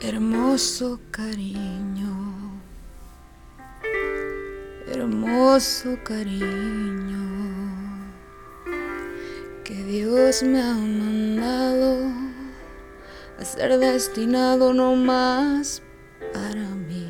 [0.00, 2.60] Hermoso cariño,
[4.88, 7.22] hermoso cariño,
[9.62, 12.27] que Dios me ha mandado
[13.38, 15.82] a ser destinado no más
[16.32, 17.08] para mí.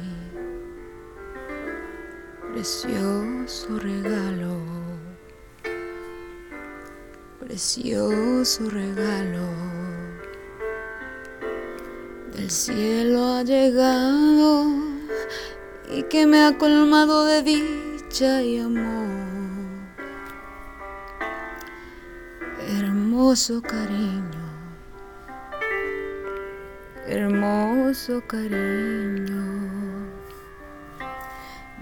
[2.53, 4.61] Precioso regalo,
[7.41, 9.89] precioso regalo
[12.39, 14.65] el cielo ha llegado
[15.91, 19.09] y que me ha colmado de dicha y amor.
[22.69, 24.48] Hermoso cariño,
[27.09, 29.45] hermoso cariño.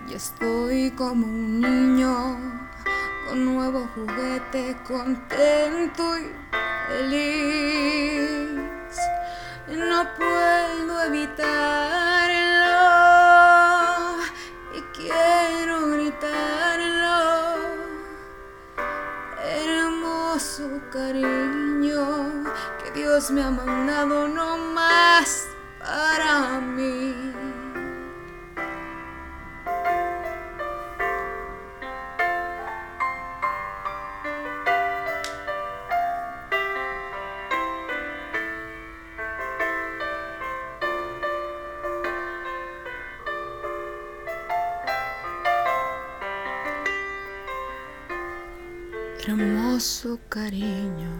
[0.08, 2.38] Ya estoy como un niño
[3.28, 6.30] con nuevo juguete, contento y
[6.88, 8.56] feliz
[9.68, 11.46] no puedo evitarlo
[14.74, 17.56] y quiero gritarlo.
[19.42, 22.44] Hermoso cariño
[22.82, 24.65] que Dios me ha mandado no
[25.20, 27.14] más para mí.
[49.28, 51.10] hermoso cariño,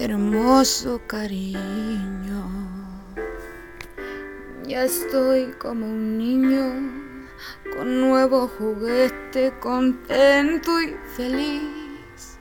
[0.00, 2.44] hermoso cariño.
[4.64, 6.62] Ya estoy como un niño
[7.76, 12.38] con nuevo juguete, contento y feliz.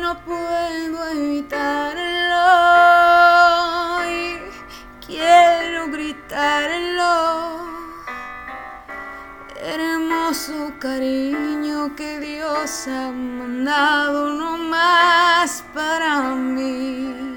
[0.00, 2.38] No puedo evitarlo
[4.10, 4.38] y
[5.06, 7.68] quiero gritarlo
[9.60, 11.57] hermoso cariño
[11.96, 17.27] que Dios ha mandado no más para mí.